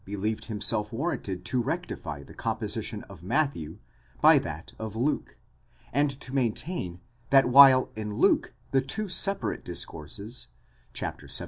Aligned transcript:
® 0.01 0.03
believed 0.03 0.45
himself 0.45 0.91
war 0.91 1.11
ranted 1.11 1.45
to 1.45 1.61
rectify 1.61 2.23
the 2.23 2.33
composition 2.33 3.03
of 3.03 3.21
Matthew 3.21 3.77
by 4.19 4.39
that 4.39 4.73
of 4.79 4.95
Luke, 4.95 5.37
and 5.93 6.19
to 6.21 6.33
maintain 6.33 6.99
that 7.29 7.47
while 7.47 7.91
in 7.95 8.15
Luke 8.17 8.55
the 8.71 8.81
two 8.81 9.07
separate 9.07 9.63
discourses, 9.63 10.47
xvii. 10.97 11.27